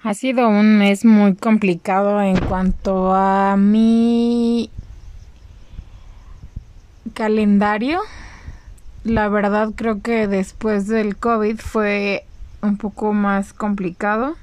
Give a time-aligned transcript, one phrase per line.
[0.00, 4.70] Ha sido un mes muy complicado en cuanto a mi
[7.14, 8.00] calendario.
[9.02, 12.24] La verdad creo que después del COVID fue
[12.62, 14.36] un poco más complicado.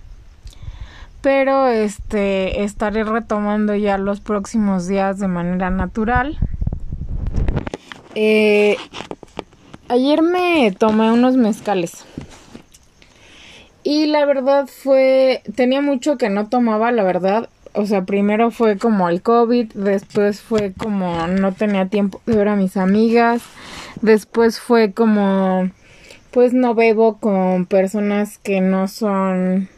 [1.21, 6.37] Pero este estaré retomando ya los próximos días de manera natural.
[8.13, 8.75] Eh,
[9.87, 12.05] ayer me tomé unos mezcales.
[13.87, 17.49] Y la verdad fue, tenía mucho que no tomaba, la verdad.
[17.73, 22.47] O sea, primero fue como el COVID, después fue como no tenía tiempo de ver
[22.47, 23.43] a mis amigas,
[24.01, 25.69] después fue como,
[26.31, 29.69] pues no bebo con personas que no son,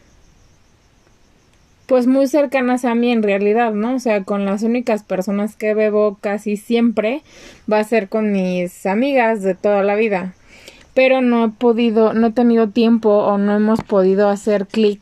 [1.86, 3.96] pues muy cercanas a mí en realidad, ¿no?
[3.96, 7.24] O sea, con las únicas personas que bebo casi siempre
[7.70, 10.34] va a ser con mis amigas de toda la vida
[10.98, 15.00] pero no he podido, no he tenido tiempo o no hemos podido hacer clic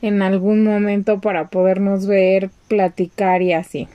[0.00, 3.88] en algún momento para podernos ver, platicar y así.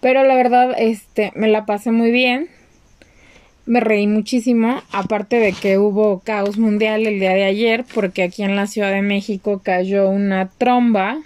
[0.00, 2.50] Pero la verdad, este, me la pasé muy bien.
[3.64, 8.42] Me reí muchísimo, aparte de que hubo caos mundial el día de ayer, porque aquí
[8.42, 11.16] en la Ciudad de México cayó una tromba.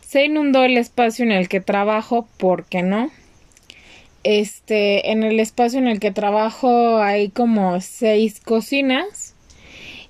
[0.00, 3.10] Se inundó el espacio en el que trabajo, ¿por qué no?
[4.24, 9.34] Este, en el espacio en el que trabajo hay como seis cocinas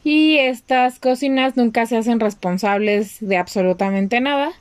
[0.05, 4.53] y estas cocinas nunca se hacen responsables de absolutamente nada.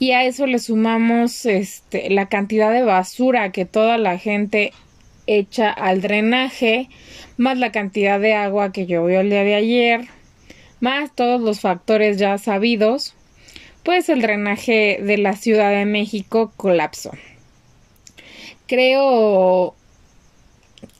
[0.00, 4.72] Y a eso le sumamos este, la cantidad de basura que toda la gente
[5.28, 6.88] echa al drenaje,
[7.36, 10.08] más la cantidad de agua que llovió el día de ayer,
[10.80, 13.14] más todos los factores ya sabidos,
[13.84, 17.12] pues el drenaje de la Ciudad de México colapsó
[18.66, 19.74] creo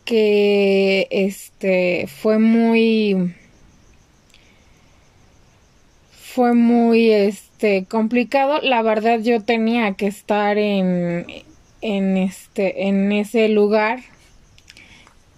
[0.04, 3.34] que este fue muy
[6.12, 8.60] fue muy este complicado.
[8.60, 11.26] La verdad yo tenía que estar en
[11.80, 14.00] en este en ese lugar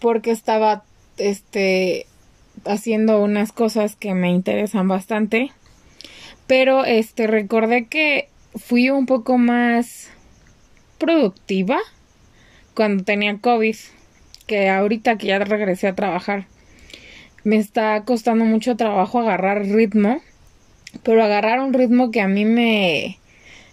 [0.00, 0.84] porque estaba
[1.17, 2.06] este
[2.65, 5.53] haciendo unas cosas que me interesan bastante.
[6.47, 10.11] Pero este recordé que fui un poco más
[10.99, 11.78] productiva
[12.78, 13.75] cuando tenía COVID,
[14.47, 16.47] que ahorita que ya regresé a trabajar,
[17.43, 20.21] me está costando mucho trabajo agarrar ritmo,
[21.03, 23.19] pero agarrar un ritmo que a mí me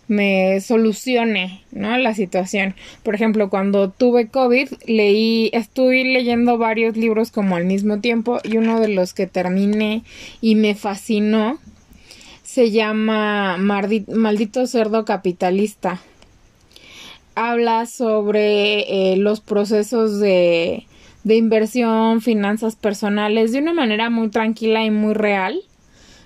[0.08, 1.96] me solucione, ¿no?
[2.00, 2.74] La situación.
[3.04, 8.58] Por ejemplo, cuando tuve COVID, leí, estuve leyendo varios libros como al mismo tiempo y
[8.58, 10.02] uno de los que terminé
[10.42, 11.60] y me fascinó
[12.42, 16.02] se llama Maldito Cerdo Capitalista
[17.36, 20.86] habla sobre eh, los procesos de,
[21.24, 25.62] de inversión, finanzas personales, de una manera muy tranquila y muy real.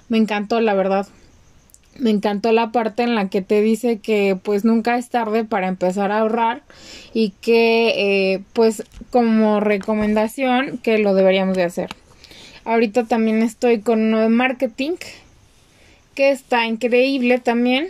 [0.08, 1.08] Me encantó, la verdad.
[1.98, 5.68] Me encantó la parte en la que te dice que pues nunca es tarde para
[5.68, 6.62] empezar a ahorrar
[7.14, 11.90] y que eh, pues como recomendación que lo deberíamos de hacer.
[12.64, 14.94] Ahorita también estoy con uno de marketing
[16.16, 17.90] que está increíble también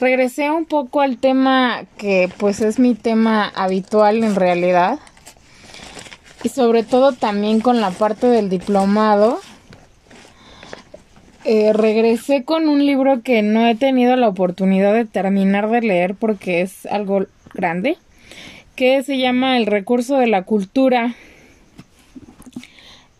[0.00, 4.98] regresé un poco al tema que pues es mi tema habitual en realidad
[6.42, 9.40] y sobre todo también con la parte del diplomado.
[11.44, 16.14] Eh, regresé con un libro que no he tenido la oportunidad de terminar de leer
[16.14, 17.96] porque es algo grande,
[18.76, 21.14] que se llama El recurso de la cultura.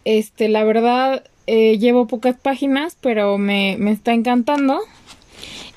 [0.04, 4.80] Este, la verdad, eh, llevo pocas páginas, pero me, me está encantando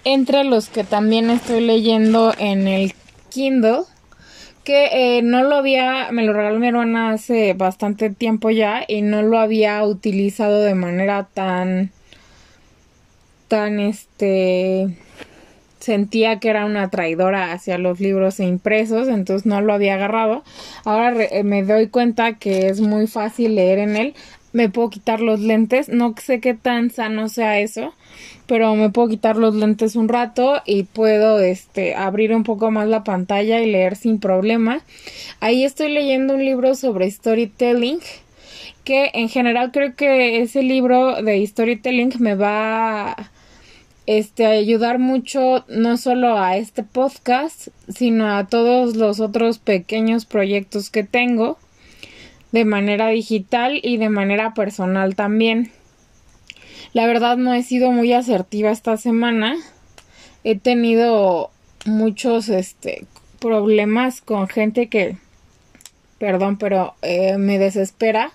[0.03, 2.93] entre los que también estoy leyendo en el
[3.29, 3.81] Kindle
[4.63, 9.01] que eh, no lo había, me lo regaló mi hermana hace bastante tiempo ya y
[9.01, 11.91] no lo había utilizado de manera tan,
[13.49, 14.95] tan este,
[15.79, 20.43] sentía que era una traidora hacia los libros impresos, entonces no lo había agarrado.
[20.85, 24.15] Ahora eh, me doy cuenta que es muy fácil leer en él
[24.53, 25.89] me puedo quitar los lentes.
[25.89, 27.93] No sé qué tan sano sea eso,
[28.53, 32.87] pero me puedo quitar los lentes un rato y puedo este abrir un poco más
[32.87, 34.83] la pantalla y leer sin problema.
[35.39, 37.97] Ahí estoy leyendo un libro sobre storytelling
[38.83, 43.31] que en general creo que ese libro de storytelling me va
[44.05, 50.91] este ayudar mucho no solo a este podcast, sino a todos los otros pequeños proyectos
[50.91, 51.57] que tengo
[52.51, 55.71] de manera digital y de manera personal también.
[56.93, 59.57] La verdad no he sido muy asertiva esta semana.
[60.43, 61.51] He tenido
[61.85, 63.05] muchos este
[63.39, 65.17] problemas con gente que
[66.23, 68.31] perdón, pero eh, me desespera.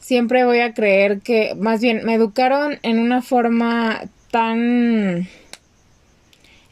[0.00, 5.28] siempre voy a creer que, más bien, me educaron en una forma tan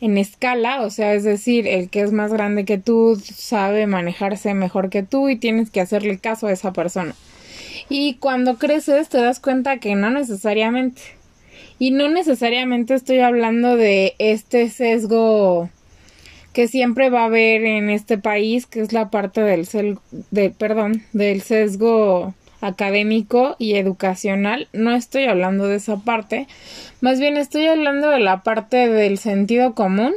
[0.00, 4.54] en escala, o sea, es decir, el que es más grande que tú sabe manejarse
[4.54, 7.14] mejor que tú y tienes que hacerle caso a esa persona.
[7.88, 11.02] Y cuando creces te das cuenta que no necesariamente.
[11.78, 15.68] Y no necesariamente estoy hablando de este sesgo
[16.52, 19.66] que siempre va a haber en este país, que es la parte del,
[20.30, 24.68] de, perdón, del sesgo académico y educacional.
[24.72, 26.46] No estoy hablando de esa parte,
[27.00, 30.14] más bien estoy hablando de la parte del sentido común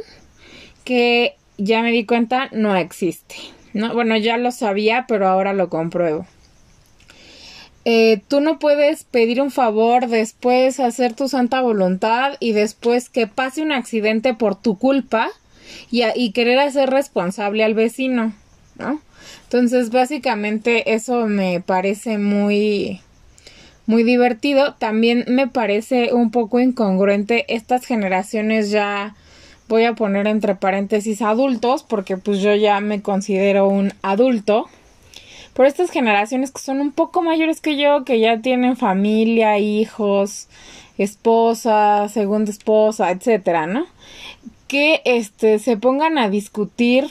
[0.84, 3.34] que ya me di cuenta no existe.
[3.74, 3.92] ¿no?
[3.92, 6.26] Bueno, ya lo sabía, pero ahora lo compruebo.
[7.90, 13.26] Eh, tú no puedes pedir un favor, después hacer tu santa voluntad y después que
[13.26, 15.30] pase un accidente por tu culpa
[15.90, 18.34] y, querer hacer responsable al vecino,
[18.76, 19.00] ¿no?
[19.44, 23.00] Entonces, básicamente eso me parece muy
[23.86, 24.74] muy divertido.
[24.74, 29.14] También me parece un poco incongruente estas generaciones ya
[29.66, 34.68] voy a poner entre paréntesis adultos porque pues yo ya me considero un adulto.
[35.58, 40.46] Por estas generaciones que son un poco mayores que yo, que ya tienen familia, hijos,
[40.98, 43.86] esposa, segunda esposa, etcétera, ¿no?
[44.68, 47.08] que este se pongan a discutir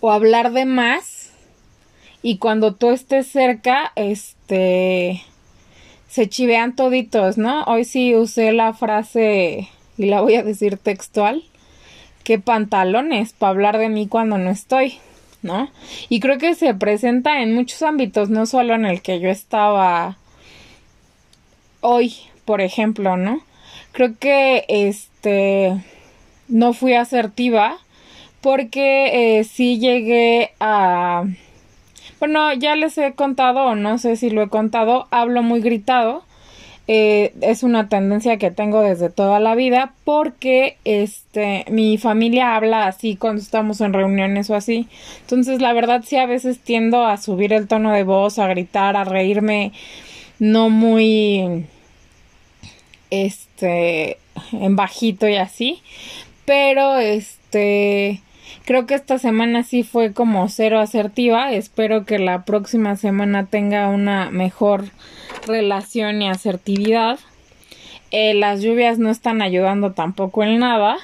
[0.00, 1.30] o hablar de más
[2.20, 5.22] y cuando tú estés cerca este
[6.08, 7.64] se chivean toditos, ¿no?
[7.64, 11.44] Hoy sí usé la frase y la voy a decir textual,
[12.24, 14.98] qué pantalones para hablar de mí cuando no estoy,
[15.44, 15.70] ¿no?
[16.08, 20.16] Y creo que se presenta en muchos ámbitos, no solo en el que yo estaba
[21.80, 22.14] hoy,
[22.46, 23.40] por ejemplo, ¿no?
[23.92, 25.76] Creo que este
[26.48, 27.78] no fui asertiva
[28.40, 31.24] porque eh, sí llegué a
[32.18, 36.24] bueno ya les he contado o no sé si lo he contado hablo muy gritado
[36.86, 42.86] eh, es una tendencia que tengo desde toda la vida porque este mi familia habla
[42.86, 44.88] así cuando estamos en reuniones o así.
[45.22, 48.96] Entonces la verdad sí a veces tiendo a subir el tono de voz a gritar
[48.96, 49.72] a reírme
[50.38, 51.64] no muy
[53.10, 54.18] este
[54.52, 55.82] en bajito y así.
[56.44, 58.20] Pero este
[58.64, 61.52] creo que esta semana sí fue como cero asertiva.
[61.52, 64.84] Espero que la próxima semana tenga una mejor
[65.46, 67.18] relación y asertividad.
[68.10, 70.98] Eh, las lluvias no están ayudando tampoco en nada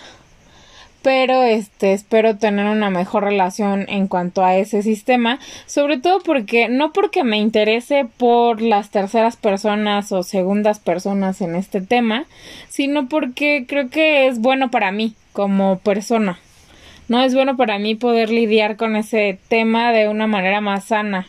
[1.02, 6.68] pero este espero tener una mejor relación en cuanto a ese sistema, sobre todo porque
[6.68, 12.26] no porque me interese por las terceras personas o segundas personas en este tema,
[12.68, 16.38] sino porque creo que es bueno para mí como persona.
[17.10, 21.26] No es bueno para mí poder lidiar con ese tema de una manera más sana.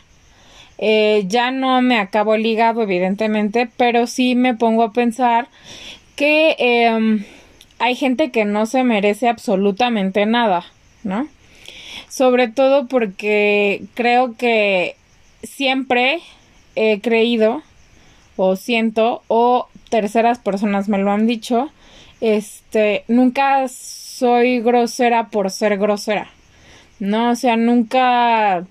[0.78, 5.48] Eh, ya no me acabo el hígado, evidentemente, pero sí me pongo a pensar
[6.14, 7.26] que eh,
[7.80, 10.64] hay gente que no se merece absolutamente nada,
[11.02, 11.26] ¿no?
[12.08, 14.94] Sobre todo porque creo que
[15.42, 16.20] siempre
[16.76, 17.60] he creído
[18.36, 21.72] o siento o terceras personas me lo han dicho,
[22.20, 23.66] este, nunca
[24.22, 26.28] soy grosera por ser grosera.
[27.00, 28.64] No, o sea, nunca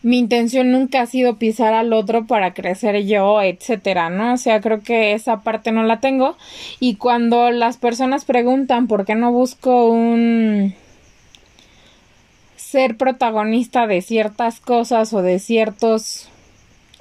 [0.00, 4.32] mi intención nunca ha sido pisar al otro para crecer yo, etcétera, ¿no?
[4.32, 6.38] O sea, creo que esa parte no la tengo.
[6.80, 10.74] Y cuando las personas preguntan por qué no busco un
[12.56, 16.30] ser protagonista de ciertas cosas o de ciertos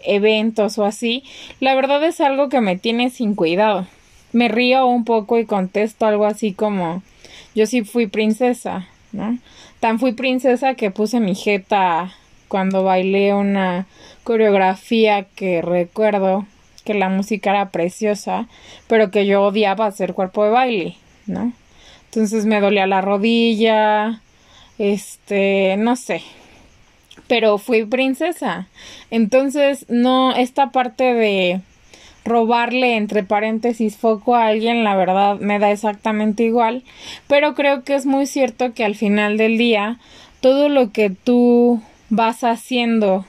[0.03, 1.23] eventos o así,
[1.61, 3.87] la verdad es algo que me tiene sin cuidado.
[4.33, 7.01] Me río un poco y contesto algo así como
[7.55, 9.39] yo sí fui princesa, ¿no?
[9.79, 12.13] Tan fui princesa que puse mi jeta
[12.47, 13.87] cuando bailé una
[14.23, 16.45] coreografía que recuerdo
[16.83, 18.47] que la música era preciosa,
[18.87, 21.53] pero que yo odiaba hacer cuerpo de baile, ¿no?
[22.05, 24.21] Entonces me dolía la rodilla,
[24.77, 26.21] este, no sé,
[27.27, 28.67] pero fui princesa.
[29.11, 31.61] Entonces, no, esta parte de
[32.25, 36.83] robarle entre paréntesis foco a alguien, la verdad me da exactamente igual,
[37.27, 39.99] pero creo que es muy cierto que al final del día,
[40.41, 43.25] todo lo que tú vas haciendo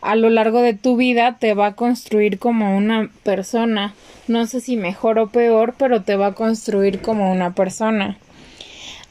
[0.00, 3.94] a lo largo de tu vida te va a construir como una persona.
[4.28, 8.16] No sé si mejor o peor, pero te va a construir como una persona.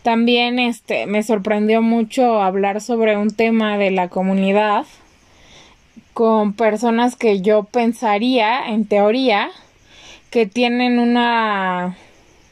[0.04, 4.86] También este me sorprendió mucho hablar sobre un tema de la comunidad
[6.18, 9.52] con personas que yo pensaría, en teoría,
[10.32, 11.96] que tienen una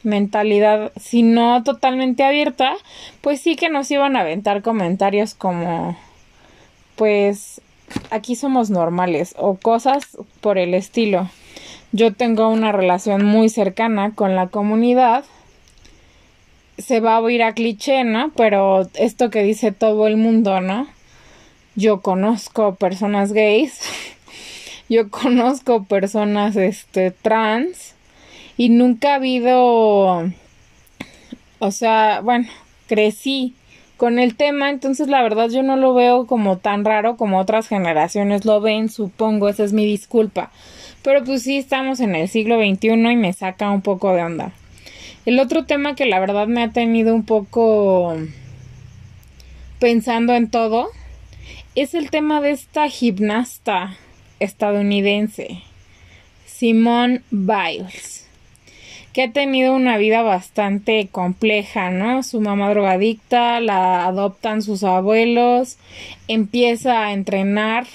[0.04, 2.74] mentalidad, si no totalmente abierta,
[3.22, 5.98] pues sí que nos iban a aventar comentarios como,
[6.94, 7.60] pues,
[8.10, 11.28] aquí somos normales o cosas por el estilo.
[11.90, 15.24] Yo tengo una relación muy cercana con la comunidad.
[16.78, 18.30] Se va a oír a cliché, ¿no?
[18.36, 20.86] Pero esto que dice todo el mundo, ¿no?
[21.76, 23.80] Yo conozco personas gays.
[24.88, 27.94] Yo conozco personas este trans
[28.56, 30.30] y nunca ha habido
[31.58, 32.46] o sea, bueno,
[32.86, 33.54] crecí
[33.96, 37.66] con el tema, entonces la verdad yo no lo veo como tan raro como otras
[37.66, 40.50] generaciones lo ven, supongo, esa es mi disculpa.
[41.02, 44.52] Pero pues sí estamos en el siglo XXI y me saca un poco de onda.
[45.24, 48.16] El otro tema que la verdad me ha tenido un poco
[49.78, 50.88] pensando en todo
[51.76, 53.96] es el tema de esta gimnasta
[54.40, 55.62] estadounidense,
[56.46, 58.26] Simone Biles
[59.12, 62.22] que ha tenido una vida bastante compleja, ¿no?
[62.22, 65.78] Su mamá drogadicta, la adoptan sus abuelos,
[66.28, 67.86] empieza a entrenar,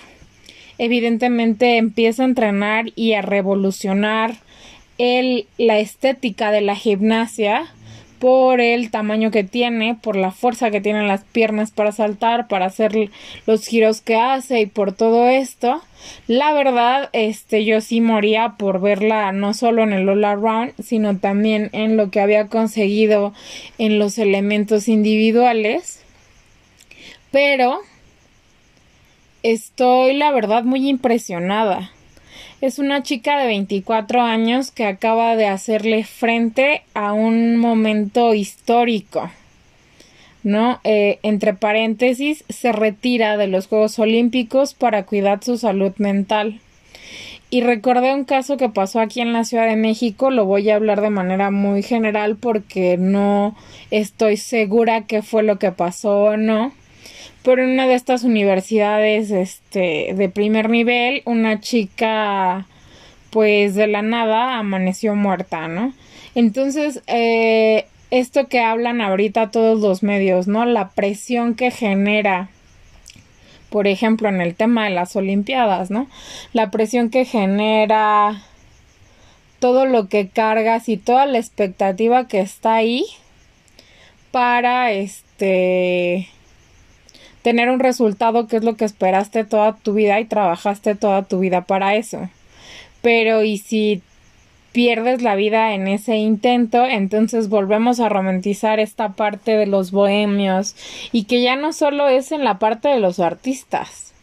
[0.79, 4.37] evidentemente empieza a entrenar y a revolucionar
[4.97, 7.71] el, la estética de la gimnasia
[8.21, 12.67] por el tamaño que tiene, por la fuerza que tienen las piernas para saltar, para
[12.67, 13.09] hacer
[13.47, 15.81] los giros que hace y por todo esto.
[16.27, 21.17] La verdad, este, yo sí moría por verla no solo en el All Around, sino
[21.17, 23.33] también en lo que había conseguido
[23.79, 26.03] en los elementos individuales.
[27.31, 27.79] Pero
[29.41, 31.91] estoy, la verdad, muy impresionada
[32.61, 39.31] es una chica de 24 años que acaba de hacerle frente a un momento histórico.
[40.43, 40.79] ¿no?
[40.83, 46.59] Eh, entre paréntesis, se retira de los Juegos Olímpicos para cuidar su salud mental.
[47.49, 50.75] Y recordé un caso que pasó aquí en la Ciudad de México, lo voy a
[50.75, 53.55] hablar de manera muy general porque no
[53.89, 56.71] estoy segura qué fue lo que pasó o no
[57.45, 62.67] en una de estas universidades este de primer nivel una chica
[63.31, 65.93] pues de la nada amaneció muerta no
[66.35, 72.49] entonces eh, esto que hablan ahorita todos los medios no la presión que genera
[73.69, 76.07] por ejemplo en el tema de las olimpiadas no
[76.53, 78.43] la presión que genera
[79.59, 83.05] todo lo que cargas y toda la expectativa que está ahí
[84.31, 86.29] para este
[87.41, 91.39] tener un resultado que es lo que esperaste toda tu vida y trabajaste toda tu
[91.39, 92.29] vida para eso.
[93.01, 94.01] Pero y si
[94.71, 100.75] pierdes la vida en ese intento, entonces volvemos a romantizar esta parte de los bohemios
[101.11, 104.13] y que ya no solo es en la parte de los artistas,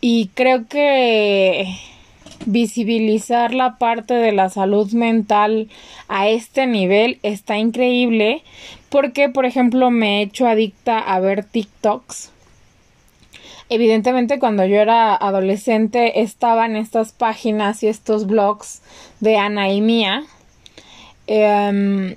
[0.00, 1.66] Y creo que
[2.46, 5.68] visibilizar la parte de la salud mental
[6.08, 8.42] a este nivel está increíble
[8.88, 12.30] porque, por ejemplo, me he hecho adicta a ver TikToks.
[13.68, 18.82] Evidentemente, cuando yo era adolescente estaban estas páginas y estos blogs
[19.20, 20.22] de Ana y Mía
[21.26, 22.16] em,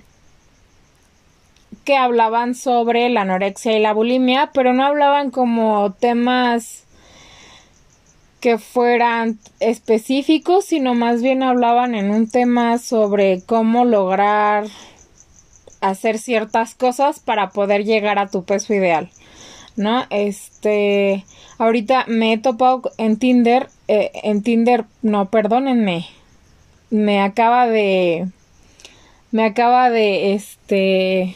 [1.85, 6.83] que hablaban sobre la anorexia y la bulimia, pero no hablaban como temas
[8.47, 14.67] que fueran específicos, sino más bien hablaban en un tema sobre cómo lograr
[15.81, 19.09] hacer ciertas cosas para poder llegar a tu peso ideal.
[19.75, 20.05] ¿No?
[20.11, 21.25] Este,
[21.57, 26.05] ahorita me he topado en Tinder, eh, en Tinder, no, perdónenme,
[26.89, 28.29] me acaba de,
[29.33, 31.35] me acaba de, este,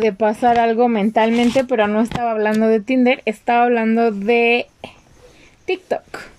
[0.00, 4.66] de pasar algo mentalmente, pero no estaba hablando de Tinder, estaba hablando de
[5.64, 6.34] TikTok.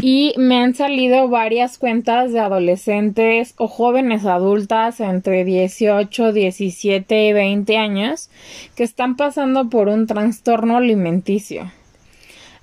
[0.00, 7.32] Y me han salido varias cuentas de adolescentes o jóvenes adultas entre 18, 17 y
[7.32, 8.28] 20 años
[8.74, 11.70] que están pasando por un trastorno alimenticio.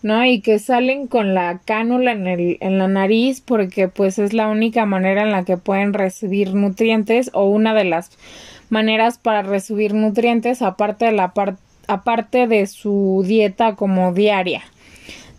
[0.01, 0.25] ¿no?
[0.25, 4.47] Y que salen con la cánula en, el, en la nariz porque pues es la
[4.47, 8.11] única manera en la que pueden recibir nutrientes o una de las
[8.69, 11.33] maneras para recibir nutrientes aparte de la
[11.87, 14.61] aparte de su dieta como diaria.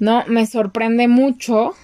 [0.00, 0.24] ¿No?
[0.26, 1.74] Me sorprende mucho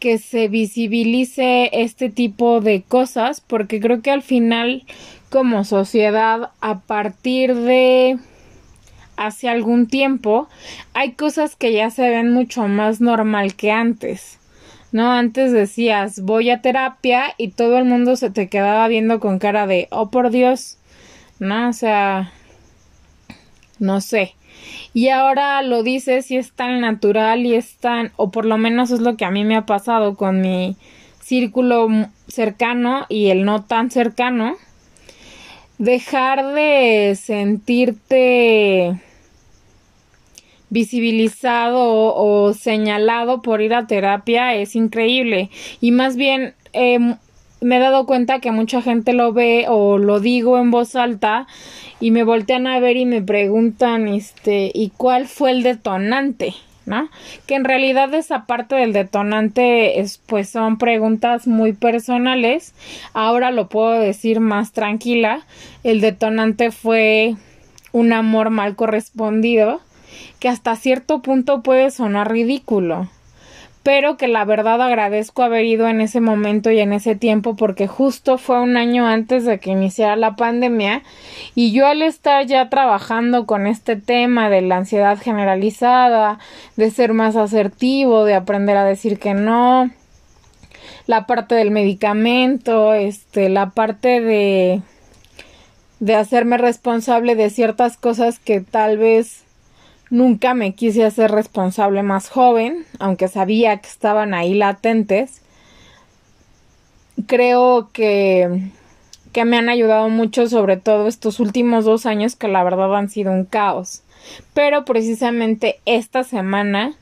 [0.00, 4.84] que se visibilice este tipo de cosas porque creo que al final
[5.30, 8.18] como sociedad a partir de
[9.16, 10.48] hace algún tiempo
[10.92, 14.38] hay cosas que ya se ven mucho más normal que antes.
[14.92, 15.12] ¿no?
[15.12, 19.66] Antes decías voy a terapia y todo el mundo se te quedaba viendo con cara
[19.66, 20.78] de oh por Dios,
[21.38, 21.68] ¿no?
[21.68, 22.32] O sea,
[23.78, 24.34] no sé
[24.94, 28.90] y ahora lo dices y es tan natural y es tan, o por lo menos
[28.90, 30.76] es lo que a mí me ha pasado con mi
[31.22, 31.88] círculo
[32.28, 34.56] cercano y el no tan cercano,
[35.78, 39.00] dejar de sentirte
[40.70, 45.50] visibilizado o, señalado por ir a terapia es increíble.
[45.80, 47.16] Y más bien em,
[47.60, 51.46] me he dado cuenta que mucha gente lo ve o lo digo en voz alta
[52.00, 56.54] y me voltean a ver y me preguntan, este, ¿y cuál fue el detonante?
[56.84, 57.08] ¿no?
[57.46, 62.74] Que en realidad esa parte del detonante es, pues son preguntas muy personales.
[63.12, 65.44] Ahora lo puedo decir más tranquila.
[65.82, 67.34] El detonante fue
[67.90, 69.80] un amor mal correspondido
[70.38, 73.08] que hasta cierto punto puede sonar ridículo
[73.86, 77.86] pero que la verdad agradezco haber ido en ese momento y en ese tiempo porque
[77.86, 81.04] justo fue un año antes de que iniciara la pandemia
[81.54, 86.40] y yo al estar ya trabajando con este tema de la ansiedad generalizada,
[86.74, 89.88] de ser más asertivo, de aprender a decir que no,
[91.06, 94.82] la parte del medicamento, este, la parte de
[96.00, 99.45] de hacerme responsable de ciertas cosas que tal vez
[100.08, 105.42] Nunca me quise hacer responsable más joven, aunque sabía que estaban ahí latentes.
[107.26, 108.70] Creo que,
[109.32, 113.10] que me han ayudado mucho, sobre todo estos últimos dos años, que la verdad han
[113.10, 114.02] sido un caos.
[114.54, 116.94] Pero precisamente esta semana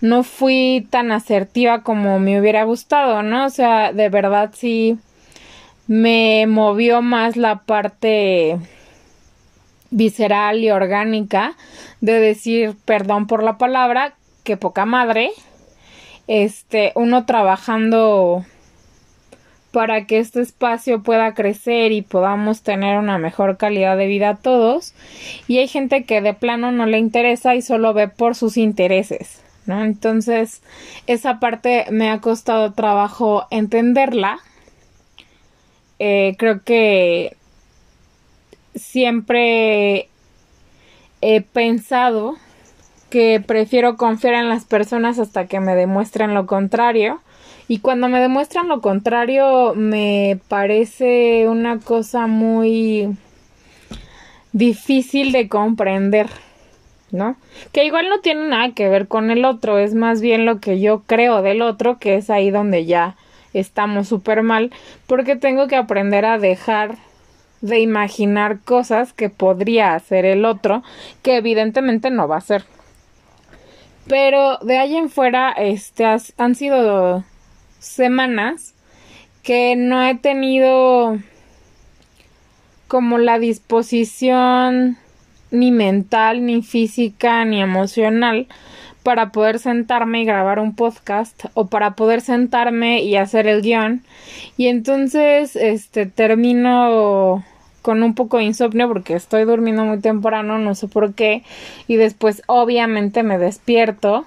[0.00, 3.46] no fui tan asertiva como me hubiera gustado, ¿no?
[3.46, 4.98] O sea, de verdad sí
[5.86, 8.58] me movió más la parte
[9.90, 11.56] visceral y orgánica
[12.00, 14.14] de decir perdón por la palabra,
[14.44, 15.30] que poca madre,
[16.26, 18.44] este, uno trabajando
[19.72, 24.36] para que este espacio pueda crecer y podamos tener una mejor calidad de vida a
[24.36, 24.94] todos.
[25.46, 29.42] Y hay gente que de plano no le interesa y solo ve por sus intereses,
[29.66, 29.84] ¿no?
[29.84, 30.62] Entonces,
[31.06, 34.38] esa parte me ha costado trabajo entenderla.
[35.98, 37.36] Eh, creo que
[38.74, 40.08] siempre
[41.20, 42.36] he pensado
[43.10, 47.20] que prefiero confiar en las personas hasta que me demuestren lo contrario.
[47.66, 53.14] Y cuando me demuestran lo contrario me parece una cosa muy
[54.52, 56.28] difícil de comprender,
[57.10, 57.36] ¿no?
[57.72, 60.80] Que igual no tiene nada que ver con el otro, es más bien lo que
[60.80, 63.16] yo creo del otro, que es ahí donde ya
[63.52, 64.72] estamos súper mal,
[65.06, 66.96] porque tengo que aprender a dejar
[67.60, 70.82] de imaginar cosas que podría hacer el otro,
[71.22, 72.64] que evidentemente no va a hacer.
[74.06, 77.24] Pero de ahí en fuera, este, han sido
[77.78, 78.74] semanas
[79.42, 81.18] que no he tenido
[82.86, 84.96] como la disposición
[85.50, 88.46] ni mental, ni física, ni emocional
[89.02, 94.02] para poder sentarme y grabar un podcast o para poder sentarme y hacer el guion.
[94.56, 97.44] Y entonces este termino
[97.82, 101.42] con un poco de insomnio porque estoy durmiendo muy temprano, no sé por qué
[101.86, 104.24] y después obviamente me despierto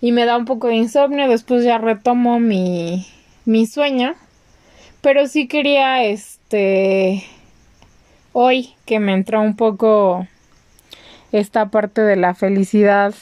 [0.00, 3.06] y me da un poco de insomnio, después ya retomo mi
[3.44, 4.14] mi sueño,
[5.00, 7.24] pero sí quería este
[8.32, 10.26] hoy que me entró un poco
[11.30, 13.14] esta parte de la felicidad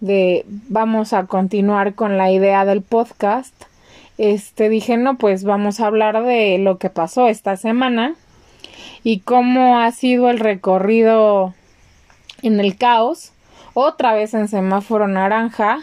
[0.00, 3.54] de vamos a continuar con la idea del podcast,
[4.18, 8.14] este dije, no, pues vamos a hablar de lo que pasó esta semana
[9.04, 11.54] y cómo ha sido el recorrido
[12.42, 13.32] en el caos,
[13.74, 15.78] otra vez en semáforo naranja.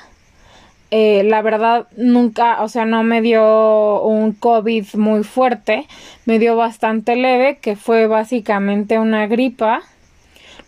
[0.92, 5.88] Eh, la verdad nunca, o sea, no me dio un COVID muy fuerte,
[6.26, 9.82] me dio bastante leve, que fue básicamente una gripa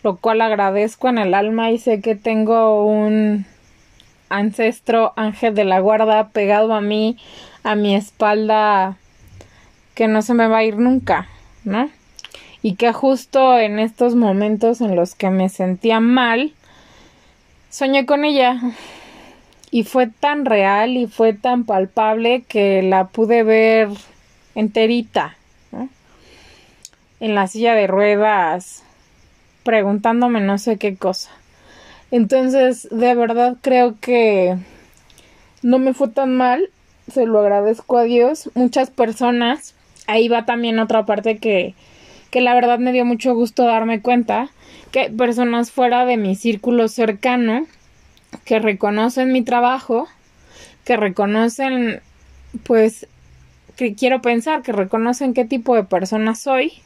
[0.08, 3.44] lo cual agradezco en el alma y sé que tengo un
[4.30, 7.18] ancestro ángel de la guarda pegado a mí,
[7.62, 8.96] a mi espalda,
[9.94, 11.28] que no se me va a ir nunca,
[11.62, 11.90] ¿no?
[12.62, 16.54] Y que justo en estos momentos en los que me sentía mal,
[17.68, 18.58] soñé con ella.
[19.70, 23.90] Y fue tan real y fue tan palpable que la pude ver
[24.54, 25.36] enterita.
[27.20, 28.84] En la silla de ruedas,
[29.68, 31.28] preguntándome no sé qué cosa.
[32.10, 34.56] Entonces, de verdad creo que
[35.60, 36.70] no me fue tan mal,
[37.12, 38.48] se lo agradezco a Dios.
[38.54, 39.74] Muchas personas,
[40.06, 41.74] ahí va también otra parte que,
[42.30, 44.48] que la verdad me dio mucho gusto darme cuenta,
[44.90, 47.66] que personas fuera de mi círculo cercano,
[48.46, 50.08] que reconocen mi trabajo,
[50.86, 52.00] que reconocen,
[52.62, 53.06] pues,
[53.76, 56.80] que quiero pensar, que reconocen qué tipo de persona soy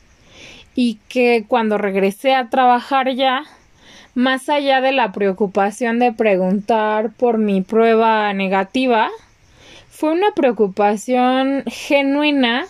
[0.74, 3.44] y que cuando regresé a trabajar ya,
[4.14, 9.10] más allá de la preocupación de preguntar por mi prueba negativa,
[9.90, 12.66] fue una preocupación genuina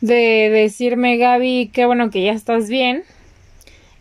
[0.00, 3.04] de decirme Gaby, qué bueno que ya estás bien.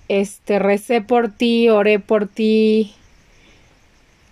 [0.07, 2.93] Este, recé por ti, oré por ti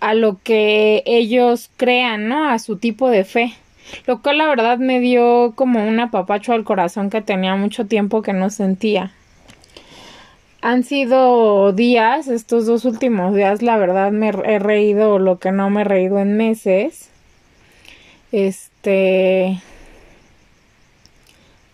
[0.00, 2.48] a lo que ellos crean, ¿no?
[2.48, 3.54] A su tipo de fe.
[4.06, 8.22] Lo cual la verdad me dio como un apapacho al corazón que tenía mucho tiempo
[8.22, 9.12] que no sentía.
[10.62, 15.70] Han sido días, estos dos últimos días, la verdad me he reído lo que no
[15.70, 17.10] me he reído en meses.
[18.32, 19.60] Este.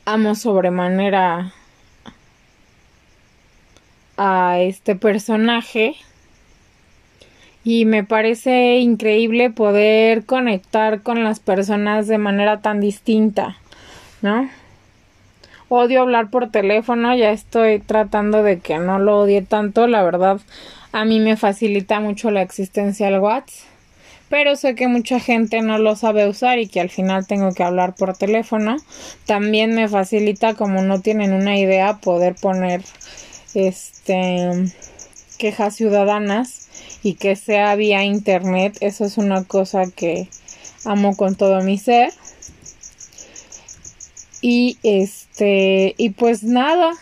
[0.05, 1.53] Amo sobremanera
[4.16, 5.96] a este personaje
[7.64, 13.57] y me parece increíble poder conectar con las personas de manera tan distinta,
[14.20, 14.48] ¿no?
[15.68, 20.40] Odio hablar por teléfono, ya estoy tratando de que no lo odie tanto, la verdad
[20.92, 23.66] a mí me facilita mucho la existencia del WhatsApp,
[24.29, 27.62] pero sé que mucha gente no lo sabe usar y que al final tengo que
[27.62, 28.77] hablar por teléfono.
[29.27, 32.83] También me facilita como no tienen una idea poder poner
[33.55, 34.51] este
[35.38, 36.62] quejas ciudadanas
[37.02, 40.28] y que sea vía internet, eso es una cosa que
[40.84, 42.12] amo con todo mi ser.
[44.40, 46.92] Y este, y pues nada,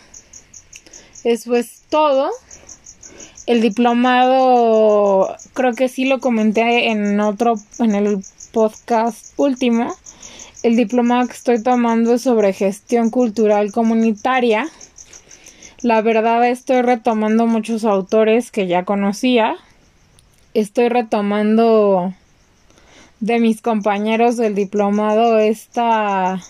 [1.24, 2.30] eso es todo.
[3.46, 9.94] El diplomado, creo que sí lo comenté en otro, en el podcast último.
[10.62, 14.68] El diplomado que estoy tomando es sobre gestión cultural comunitaria.
[15.82, 19.56] La verdad estoy retomando muchos autores que ya conocía
[20.54, 22.14] estoy retomando
[23.20, 26.42] de mis compañeros del diplomado esta,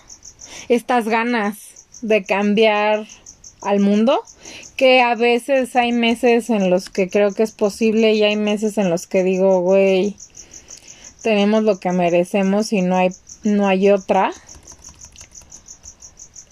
[0.69, 3.05] estas ganas de cambiar
[3.61, 4.19] al mundo,
[4.75, 8.77] que a veces hay meses en los que creo que es posible y hay meses
[8.77, 10.15] en los que digo, güey,
[11.21, 13.09] tenemos lo que merecemos y no hay,
[13.43, 14.31] no hay otra.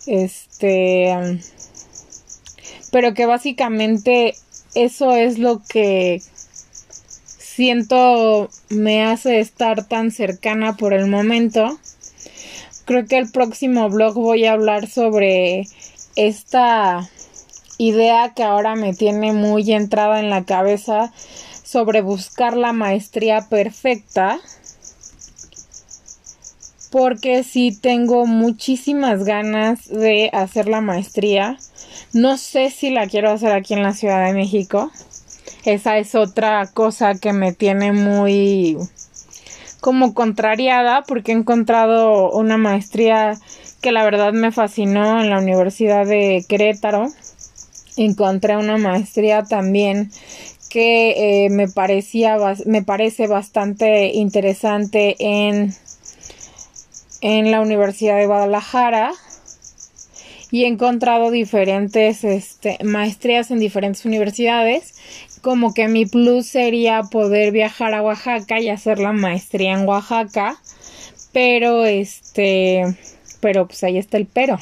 [0.05, 1.39] Este,
[2.91, 4.35] pero que básicamente
[4.75, 6.21] eso es lo que
[7.59, 11.77] siento me hace estar tan cercana por el momento.
[12.85, 15.67] Creo que el próximo blog voy a hablar sobre
[16.15, 17.09] esta
[17.77, 21.11] idea que ahora me tiene muy entrada en la cabeza
[21.61, 24.39] sobre buscar la maestría perfecta.
[26.91, 31.57] Porque sí tengo muchísimas ganas de hacer la maestría.
[32.13, 34.93] No sé si la quiero hacer aquí en la Ciudad de México
[35.65, 38.77] esa es otra cosa que me tiene muy
[39.79, 43.37] como contrariada porque he encontrado una maestría
[43.81, 47.07] que la verdad me fascinó en la Universidad de Querétaro.
[47.95, 50.11] Encontré una maestría también
[50.69, 55.73] que eh, me parecía me parece bastante interesante en
[57.21, 59.11] en la Universidad de Guadalajara
[60.51, 64.95] y he encontrado diferentes este, maestrías en diferentes universidades
[65.41, 70.57] como que mi plus sería poder viajar a Oaxaca y hacer la maestría en Oaxaca,
[71.31, 72.83] pero este,
[73.39, 74.59] pero pues ahí está el pero.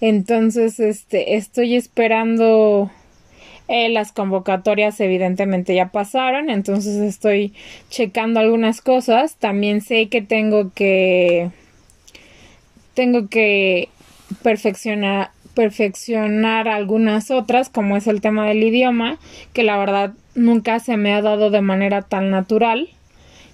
[0.00, 2.90] Entonces, este, estoy esperando
[3.68, 7.54] eh, las convocatorias evidentemente ya pasaron, entonces estoy
[7.88, 9.36] checando algunas cosas.
[9.36, 11.50] También sé que tengo que
[12.94, 13.88] tengo que
[14.42, 19.18] perfeccionar perfeccionar algunas otras, como es el tema del idioma,
[19.54, 22.90] que la verdad nunca se me ha dado de manera tan natural.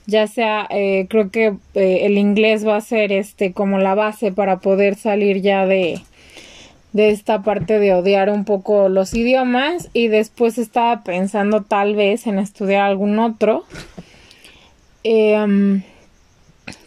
[0.07, 4.33] Ya sea, eh, creo que eh, el inglés va a ser este como la base
[4.33, 6.01] para poder salir ya de,
[6.93, 12.27] de esta parte de odiar un poco los idiomas y después estaba pensando tal vez
[12.27, 13.65] en estudiar algún otro.
[15.05, 15.83] Em,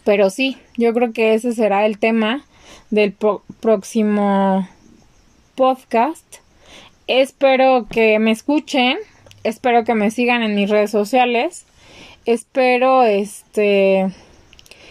[0.04, 2.44] pero sí, yo creo que ese será el tema
[2.90, 3.14] del
[3.60, 4.68] próximo
[5.56, 6.36] podcast.
[7.08, 8.98] Espero que me escuchen,
[9.42, 11.66] espero que me sigan en mis redes sociales.
[12.26, 14.08] Espero este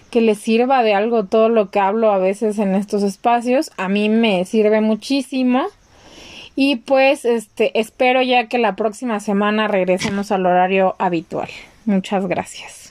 [0.09, 3.71] que les sirva de algo todo lo que hablo a veces en estos espacios.
[3.77, 5.65] A mí me sirve muchísimo.
[6.55, 11.49] Y pues este espero ya que la próxima semana regresemos al horario habitual.
[11.85, 12.84] Muchas gracias.